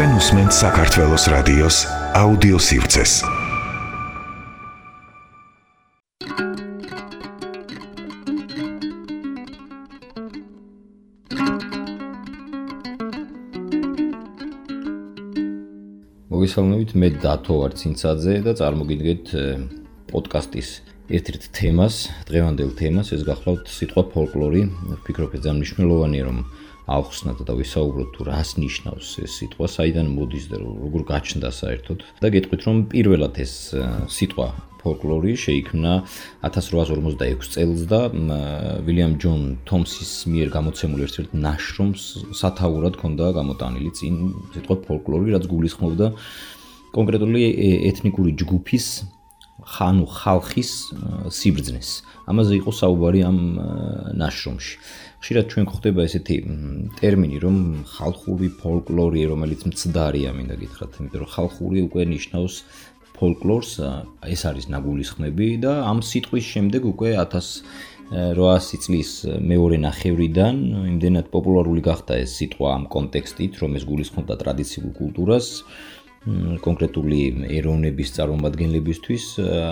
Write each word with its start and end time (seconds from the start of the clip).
თქვენ 0.00 0.16
უსმენთ 0.16 0.52
საქართველოს 0.56 1.24
რადიოს 1.28 1.78
აუდიო 2.16 2.56
სივრცეს. 2.56 3.12
მოგესალმებით, 16.32 16.90
მე 16.96 17.08
დათო 17.20 17.54
ვარ 17.60 17.76
ცინცაძე 17.76 18.40
და 18.48 18.56
წარმოგიდგენთ 18.56 19.26
პოდკასტის 20.08 20.68
ერთ-ერთ 21.12 21.42
თემას, 21.52 22.08
დღევანდელ 22.24 22.72
თემას, 22.72 23.12
ეს 23.12 23.28
გახლავთ 23.28 23.68
სიტყვა 23.68 24.02
ფოლკლორი. 24.16 24.64
ვფიქრობ, 24.96 25.36
ეს 25.36 25.44
ძალიან 25.44 25.60
მნიშვნელოვანია, 25.60 26.24
რომ 26.24 26.38
ავხსნათ 26.90 27.44
და 27.46 27.54
ვისაუბროთ 27.60 28.08
თუ 28.16 28.20
რას 28.26 28.50
ნიშნავს 28.58 29.08
ეს 29.22 29.32
სიტყვა, 29.38 29.66
საიდან 29.70 30.06
მოდის 30.16 30.46
და 30.50 30.56
როგორ 30.58 31.02
გაჩნდა 31.06 31.50
საერთოდ. 31.54 31.98
და 32.22 32.26
გეტყვით 32.34 32.62
რომ 32.66 32.76
პირველად 32.90 33.34
ეს 33.38 33.54
სიტყვა 34.10 34.48
ფოლკლორი 34.80 35.32
შეიქმნა 35.36 35.92
1856 36.48 37.52
წელს 37.54 37.80
და 37.90 38.00
ვილიამ 38.86 39.14
ჯონ 39.20 39.40
თომსის 39.68 40.12
მიერ 40.32 40.48
გამოცემულ 40.56 41.00
ერთ-ერთ 41.06 41.30
ნაშრომს 41.36 42.02
სათაურად 42.40 42.96
ჰქონდა 42.96 43.26
გამოტანილი 43.38 43.90
წინ 43.92 44.14
სიტყვა 44.56 44.76
ფოლკლორი, 44.88 45.36
რაც 45.36 45.44
გულისხმობდა 45.52 46.06
კონკრეტული 46.96 47.40
ეთნიკური 47.92 48.32
ჯგუფის 48.40 48.86
ხანუ 49.66 50.06
ხალხის 50.06 50.70
სიბრძნეს. 51.28 51.90
ამაზე 52.30 52.52
იყო 52.60 52.70
საუბარი 52.70 53.20
ამ 53.26 53.38
ნაშრომში. 54.16 54.74
ხშირად 55.20 55.46
ჩვენ 55.52 55.64
გვხვდება 55.68 56.00
ესეთი 56.08 56.36
ტერმინი, 56.96 57.38
რომ 57.44 57.56
ხალხური 57.92 58.48
ფოლკლორი, 58.56 59.20
რომელიც 59.28 59.60
მცდარია, 59.68 60.32
მინდა 60.32 60.56
გითხრათ, 60.56 60.92
იმიტომ 60.96 61.20
რომ 61.20 61.30
ხალხური 61.36 61.78
უკვე 61.84 62.02
ნიშნავს 62.08 62.54
ფოლკლორს, 63.20 63.72
ეს 64.24 64.42
არის 64.48 64.66
ნაგულისხმები 64.72 65.48
და 65.60 65.72
ამ 65.84 66.00
სიტყვის 66.00 66.44
შემდეგ 66.56 66.82
უკვე 66.96 67.10
1800 67.20 68.80
წლის 68.80 69.10
მეორე 69.44 69.76
ნახევრიდან 69.84 70.54
იმდენად 70.96 71.28
პოპულარული 71.28 71.84
გახდა 71.84 72.16
ეს 72.24 72.40
სიტყვა 72.40 72.68
ამ 72.80 72.84
კონტექსტით, 72.88 73.60
რომ 73.60 73.76
ეს 73.76 73.84
გულისხმობდა 73.84 74.34
ტრადიციულ 74.40 74.90
კულტურას. 74.96 75.46
კონკრეტული 76.64 77.20
ეროვნების 77.56 78.12
წარმომადგენლებისთვის 78.18 79.24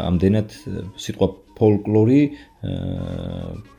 ამდენად 0.08 0.54
სიტყვა 0.96 1.28
ფოლკლორი 1.58 2.20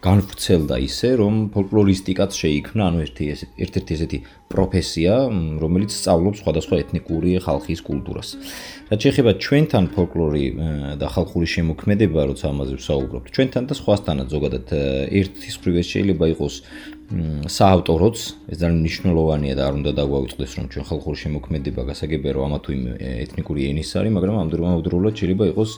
განვრცელდა 0.03 0.75
ისე, 0.83 1.09
რომ 1.19 1.35
ფოლკლორისტიკაც 1.55 2.35
შეიქმნა, 2.35 2.83
ანუ 2.91 2.99
ერთი 3.07 3.25
ერთ-ერთი 3.65 3.91
ესეთი 3.95 4.19
პროფესია, 4.51 5.13
რომელიც 5.63 5.95
სწავლობს 5.95 6.43
სხვადასხვა 6.43 6.75
ეთნიკური 6.83 7.39
ხალხის 7.43 7.79
კულტურას. 7.87 8.29
რაც 8.91 8.99
შეეხება 8.99 9.31
ჩვენთან 9.39 9.85
ფოლკლორი 9.95 10.45
და 10.99 11.07
ხალხური 11.07 11.47
შემოქმედება, 11.55 12.19
როცა 12.31 12.45
ამაზე 12.51 12.73
ვსაუბრობთ, 12.79 13.27
ჩვენთან 13.35 13.63
და 13.67 13.73
სხვასთანაც 13.79 14.27
ზოგადად 14.35 14.67
ერთის 15.19 15.55
მხრივ 15.59 15.75
შეიძლება 15.79 16.25
იყოს 16.35 16.55
საავტოროც, 17.09 18.17
ეს 18.53 18.57
ძალიან 18.61 18.79
მნიშვნელოვანია 18.85 19.53
და 19.57 19.63
არ 19.65 19.73
უნდა 19.81 19.91
დაგვაუწყდეს, 19.97 20.51
რომ 20.61 20.65
ჩვენ 20.69 20.83
ხალხური 20.89 21.17
შემოქმედება 21.25 21.81
გასაგებია, 21.89 22.31
რომ 22.37 22.43
ამა 22.45 22.59
თუ 22.61 22.69
იმ 22.77 22.83
ეთნიკური 23.25 23.61
ენის 23.65 23.89
არის, 23.97 24.13
მაგრამ 24.13 24.35
ამდროულად 24.45 25.13
შეიძლება 25.17 25.45
იყოს 25.49 25.71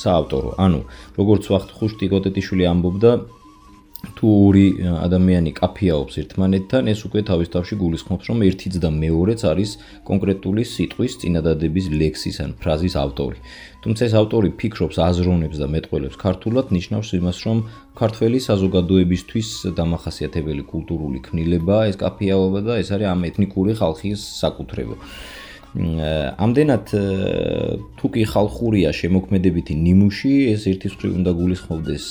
საავტორო. 0.00 0.50
ანუ 0.56 0.80
როგორც 1.20 1.44
ვახტ 1.52 1.68
ხუშტი 1.76 2.06
გოტეტიშვილი 2.08 2.64
ამბობდა, 2.72 3.10
თუ 4.14 4.26
ორი 4.46 4.66
ადამიანი 4.86 5.50
კაფეაობს 5.58 6.14
ერთმანეთთან, 6.22 6.82
ეს 6.92 7.00
უკვე 7.08 7.20
თავის 7.26 7.48
თავში 7.54 7.74
გულისხმობს, 7.82 8.24
რომ 8.30 8.38
ერთიც 8.46 8.74
და 8.78 8.90
მეორეც 8.94 9.40
არის 9.50 9.70
კონკრეტული 10.06 10.62
სიტყვის 10.62 11.12
წინადადების 11.20 11.86
ლექსის 12.00 12.36
ან 12.44 12.50
ფრაზის 12.60 12.94
ავტორი. 12.94 13.38
თუმცა 13.82 14.02
ეს 14.08 14.14
ავტორი 14.20 14.48
ფიქრობს, 14.60 14.96
აზროვნებს 14.98 15.56
და 15.62 15.66
მეტყველებს 15.74 16.16
ქართულად, 16.22 16.66
ნიშნავს 16.76 17.08
იმას, 17.18 17.38
რომ 17.46 17.58
ქართველი 17.96 18.38
საზოგადოებისთვის 18.48 19.48
დამახასიათებელი 19.78 20.62
კულტურული 20.72 21.18
ქმნილებაა 21.26 21.82
ეს 21.90 21.96
კაფეაობა 22.02 22.60
და 22.66 22.72
ეს 22.82 22.88
არის 22.94 23.06
ამ 23.10 23.20
ეთნიკური 23.30 23.72
ხალხის 23.80 24.20
საკუთრება. 24.42 24.96
ამდენად 25.76 26.86
თუკი 28.00 28.22
ხალხურია 28.32 28.90
შემოქმედებითი 28.96 29.74
ნიმუში, 29.76 30.32
ეს 30.56 30.62
ერთის 30.72 30.96
მხრივ 30.96 31.12
უნდა 31.20 31.30
გულისხმობდეს 31.36 32.06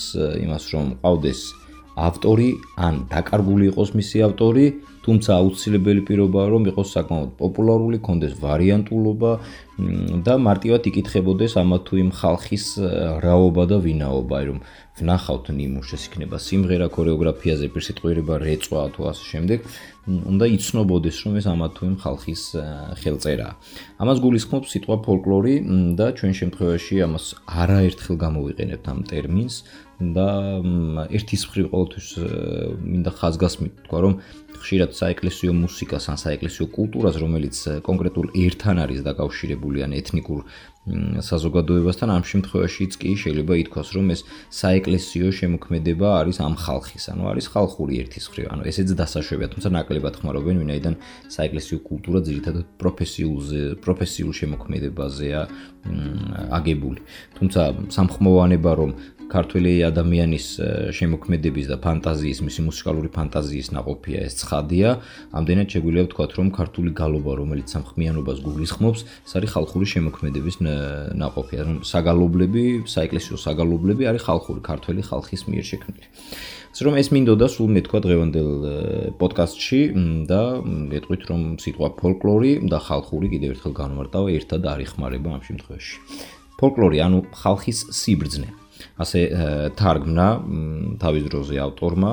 იმას, 0.46 0.64
რომ 0.74 0.86
ყავდეს 1.02 1.40
ავტორი 1.96 2.50
ან 2.76 3.08
დაკარგული 3.08 3.72
იყოს 3.72 3.96
მისი 3.96 4.18
ავტორი, 4.28 4.66
თუმცა 5.06 5.32
აუცილებელი 5.38 6.02
პირობაა 6.08 6.48
რომ 6.50 6.64
იყოს 6.72 6.90
საკმაოდ 6.98 7.32
პოპულარული, 7.40 7.98
კონდეს 8.02 8.34
ვარიანტულობა 8.42 9.32
და 10.26 10.34
მარტივად 10.48 10.82
იკითხებოდეს 10.90 11.54
ამა 11.62 11.78
თუ 11.86 11.94
იმ 12.04 12.10
ხალხის 12.20 12.66
რაობა 13.22 13.64
და 13.70 13.78
ვინაობა, 13.86 14.38
რომ 14.50 14.60
ვნახავთ 14.96 15.46
ნიმუშს, 15.52 16.04
იქნება 16.10 16.38
სიმღერა, 16.40 16.88
ქორეოგრაფიაზე, 16.96 17.66
პირსიტყვიერება, 17.76 18.34
რეწვა 18.48 18.82
თუ 18.96 19.02
ასე 19.12 19.24
შემდეგ, 19.32 19.60
უნდა 20.06 20.46
იცნობოდეს 20.56 21.18
რომ 21.26 21.34
ეს 21.42 21.46
ამა 21.54 21.68
თუ 21.76 21.82
იმ 21.90 21.96
ხალხის 22.02 22.44
ხელწერაა. 23.02 23.54
ამას 24.02 24.18
გულისხმობს 24.26 24.68
სიტყვა 24.74 24.96
ფოლკლორი 25.06 25.54
და 26.00 26.06
ჩვენ 26.18 26.34
შემთხვევაში 26.40 26.96
ამას 27.06 27.26
არაერთხელ 27.46 28.16
გამოვიყენებთ 28.26 28.86
ამ 28.86 29.00
ტერმინს. 29.10 29.56
და 30.00 30.28
ერთის 31.08 31.46
მხრივ 31.48 31.70
ყოველთვის 31.72 32.10
მინდა 32.84 33.12
ხაზგასმით 33.20 33.74
თქვა 33.86 34.00
რომ 34.06 34.18
ხშირად 34.62 34.92
საეკლესიო 34.96 35.52
მუსიკას 35.56 36.06
ან 36.12 36.18
საეკლესიო 36.22 36.66
კულტურას, 36.76 37.16
რომელიც 37.24 37.56
კონკრეტულ 37.86 38.26
ერთან 38.46 38.76
არის 38.86 39.00
დაკავშირებული 39.06 39.86
ან 39.86 39.92
ეთნიკურ 40.00 40.40
საზოგადოებასთან, 40.86 42.10
ამ 42.14 42.24
შემთხვევაშიც 42.30 42.94
კი 43.02 43.12
შეიძლება 43.18 43.54
ითქვას, 43.58 43.90
რომ 43.98 44.06
ეს 44.14 44.22
საეკლესიო 44.54 45.28
შემოქმედება 45.34 46.08
არის 46.22 46.38
ამ 46.46 46.54
ხალხის, 46.62 47.10
ანუ 47.10 47.24
არის 47.34 47.46
ხალხური 47.50 47.94
ერთის 48.06 48.26
ხრივ, 48.30 48.46
ანუ 48.54 48.62
ესეც 48.70 48.94
დასაშვებია, 48.94 49.50
თუმცა 49.50 49.70
ნაკლებად 49.82 50.14
ხმარობენ, 50.22 50.56
ვინაიდან 50.62 50.96
საეკლესიო 51.34 51.78
კულტურა 51.90 52.20
ძირითადად 52.30 52.66
პროფესიულზე, 52.78 53.62
პროფესიულ 53.82 54.34
შემოქმედებაზეა 54.42 55.42
აგებული. 56.54 57.02
თუმცა 57.34 57.62
სამხმოვანება 57.90 58.72
რომ 58.78 58.92
ქართველი 59.26 59.74
ადამიანის 59.90 60.48
შემოქმედების 60.94 61.66
და 61.74 61.78
ფანტაზიის, 61.82 62.40
მისი 62.46 62.62
მუსიკალური 62.70 63.10
ფანტაზიის 63.10 63.74
ნაყოფია 63.74 64.20
ეს 64.22 64.45
ცხადია, 64.46 64.90
ამდენად 65.34 65.68
შეგვიძლია 65.74 66.04
ვთქვათ, 66.06 66.32
რომ 66.38 66.48
ქართული 66.54 66.92
გალობა, 66.94 67.32
რომელიც 67.42 67.68
სამხმიანობას 67.76 68.38
გულისხმობს, 68.46 69.00
ეს 69.26 69.32
არის 69.36 69.50
ხალხური 69.58 69.86
შემოქმედების 69.90 70.56
ნაყოფი, 71.18 71.56
ანუ 71.66 71.74
საგალობლები, 71.82 72.64
საეკლესიო 72.86 73.36
საგალობლები 73.42 74.04
არის 74.06 74.22
ხალხური, 74.30 74.60
ქართველი 74.62 75.02
ხალხის 75.10 75.42
მიერ 75.50 75.66
შექმნილი. 75.66 76.08
ასე 76.76 76.84
რომ 76.92 76.96
ეს 77.00 77.08
მინდოდა 77.16 77.48
სულ 77.56 77.70
მეთქვა 77.72 78.00
დღევანდელ 78.04 78.50
პოდკასტში 79.16 79.80
და 80.28 80.42
გეტყვით 80.92 81.22
რომ 81.32 81.42
სიტყვა 81.64 81.88
ფოლკლორი 81.96 82.52
და 82.68 82.84
ხალხური 82.84 83.32
კიდევ 83.32 83.56
ერთხელ 83.56 83.74
განმარტავა 83.80 84.28
ერთად 84.36 84.68
არ 84.68 84.84
იხმარება 84.84 85.40
ამ 85.40 85.42
შემთხვევაში. 85.48 85.96
ფოლკლორი 86.60 87.00
ანუ 87.00 87.20
ხალხის 87.32 87.80
სიბრძნე. 87.96 88.50
ასე 89.00 89.20
თარგმნა 89.80 90.28
თავის 91.02 91.24
დროზე 91.30 91.56
ავტორმა 91.66 92.12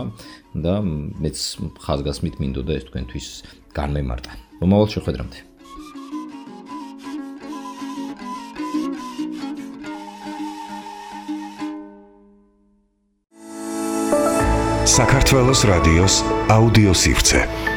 და 0.65 0.75
მეც 0.83 1.39
ხაზგასმით 1.85 2.35
მინდოდა 2.43 2.73
ეს 2.79 2.85
თქვენთვის 2.89 3.27
განმემარტა. 3.77 4.33
მომავალ 4.61 4.89
შეხვედრამდე. 4.95 5.39
საქართველოს 14.93 15.61
რადიოს 15.73 16.15
აუდიო 16.53 16.93
სივრცე 16.93 17.72